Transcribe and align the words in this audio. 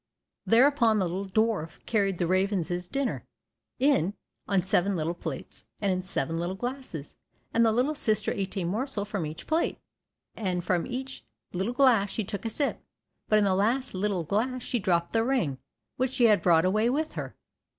Thereupon 0.47 0.97
the 0.97 1.05
little 1.07 1.29
dwarf 1.29 1.85
carried 1.85 2.17
the 2.17 2.25
ravens' 2.25 2.87
dinner 2.87 3.23
in, 3.77 4.15
on 4.47 4.63
seven 4.63 4.95
little 4.95 5.13
plates, 5.13 5.63
and 5.79 5.91
in 5.93 6.01
seven 6.01 6.39
little 6.39 6.55
glasses, 6.55 7.15
and 7.53 7.63
the 7.63 7.71
little 7.71 7.93
sister 7.93 8.31
ate 8.31 8.57
a 8.57 8.63
morsel 8.63 9.05
from 9.05 9.27
each 9.27 9.45
plate, 9.45 9.77
and 10.35 10.63
from 10.63 10.87
each 10.87 11.23
little 11.53 11.73
glass 11.73 12.09
she 12.09 12.23
took 12.23 12.45
a 12.45 12.49
sip, 12.49 12.81
but 13.29 13.37
in 13.37 13.45
the 13.45 13.53
last 13.53 13.93
little 13.93 14.23
glass 14.23 14.63
she 14.63 14.79
dropped 14.79 15.13
the 15.13 15.23
ring 15.23 15.59
which 15.97 16.13
she 16.13 16.23
had 16.23 16.41
brought 16.41 16.65
away 16.65 16.89
with 16.89 17.13
her. 17.13 17.35